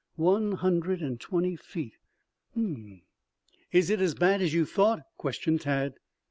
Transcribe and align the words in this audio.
"One 0.15 0.53
hundred 0.53 1.03
and 1.03 1.19
twenty 1.21 1.55
feet. 1.55 1.93
H 2.53 2.57
m 2.57 2.73
m 2.73 2.75
m." 2.87 3.01
"Is 3.71 3.91
it 3.91 4.01
as 4.01 4.15
bad 4.15 4.41
as 4.41 4.51
you 4.51 4.65
thought?" 4.65 5.03
questioned 5.15 5.61
Tad. 5.61 5.93